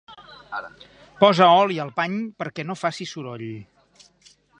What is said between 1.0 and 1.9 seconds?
Posa oli